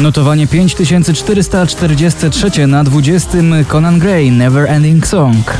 [0.00, 5.58] Notowanie 5443 na 20 Conan Gray Never Ending Song.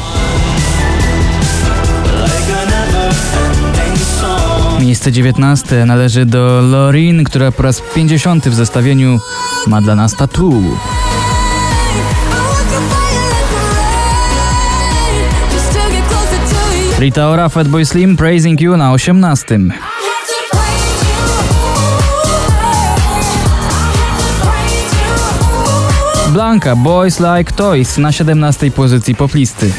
[4.80, 9.20] Miejsce 19 należy do Lorin, która po raz 50 w zestawieniu
[9.66, 10.62] ma dla nas tattoo.
[16.98, 19.58] Rita Ora, Fatboy Slim, Praising You na 18.
[26.34, 29.70] Blanka, Boys Like Toys na 17 pozycji poplisty.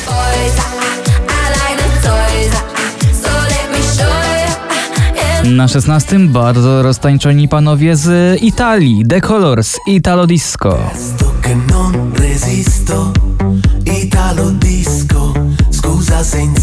[5.44, 10.78] Na 16 bardzo roztańczeni panowie z Italii, The Colors, Italo Disco.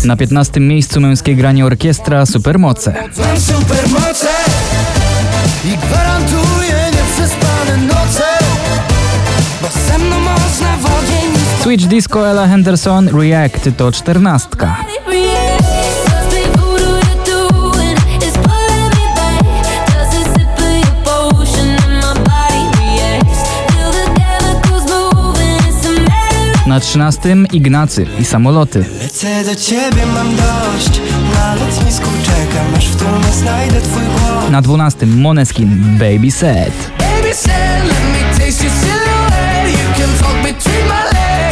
[0.04, 2.94] Na 15 miejscu męskie granie orkiestra Supermoce.
[3.38, 4.28] Supermoce
[5.64, 6.11] i gwarantuję
[11.62, 14.76] Switch Disco Ella Henderson React to czternastka.
[26.66, 28.84] Na trzynastym Ignacy i samoloty.
[29.02, 31.00] Lecę do ciebie, mam dość.
[31.34, 34.50] Na lotnisku czekam, aż w tłumie znajdę twój głos.
[34.50, 36.90] Na dwunastym Moneskin Baby Set.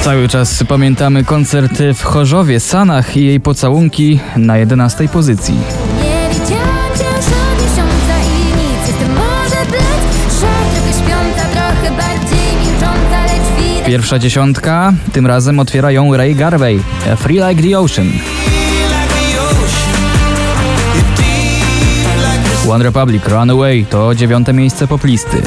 [0.01, 5.55] Cały czas pamiętamy koncert w Chorzowie, Sanach i jej pocałunki na jedenastej pozycji.
[13.87, 16.81] Pierwsza dziesiątka, tym razem otwiera ją Ray Garvey,
[17.17, 18.09] Free Like the Ocean.
[22.71, 25.43] One Republic, Runaway to dziewiąte miejsce poplisty.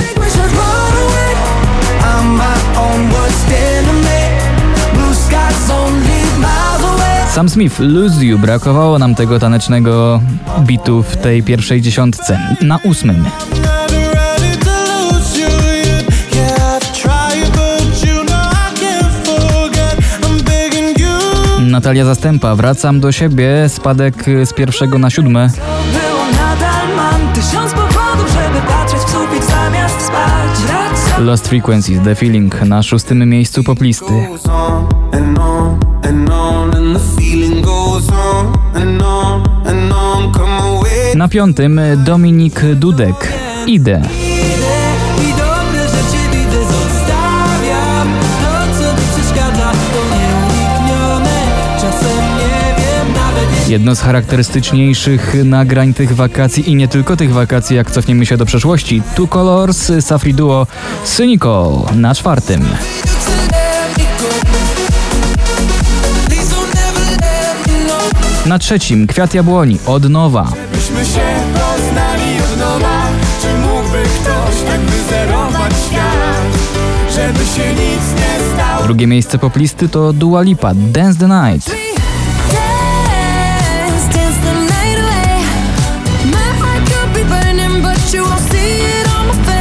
[7.33, 10.21] Sam Smith, Lose You, brakowało nam tego tanecznego
[10.61, 12.39] bitu w tej pierwszej dziesiątce.
[12.61, 13.25] Na ósmym.
[21.59, 25.49] Natalia Zastępa, wracam do siebie, spadek z pierwszego na siódme.
[31.19, 34.27] Lost Frequencies, The Feeling na szóstym miejscu poplisty.
[41.15, 43.33] Na piątym Dominik Dudek,
[43.67, 44.01] Idę.
[53.67, 58.45] Jedno z charakterystyczniejszych nagrań tych wakacji i nie tylko tych wakacji, jak cofniemy się do
[58.45, 59.01] przeszłości.
[59.15, 60.67] Two Colors, Safri Duo,
[61.03, 62.65] Cynical na czwartym.
[68.45, 70.51] Na trzecim Kwiat Jabłoni, od nowa.
[70.71, 71.21] Byśmy się
[71.53, 73.07] poznali od nowa,
[73.41, 76.47] czy mógłby ktoś tak wyzerować świat,
[77.15, 78.83] żeby się nic nie stało.
[78.83, 81.75] Drugie miejsce poplisty to Dua Lipa, Dance the Night.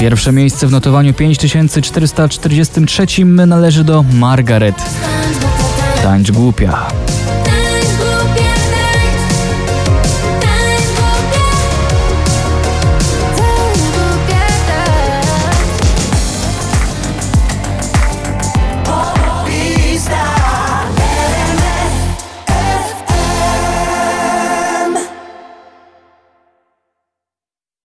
[0.01, 4.77] Pierwsze miejsce w notowaniu 5443 należy do Margaret.
[6.03, 6.87] Tańcz głupia.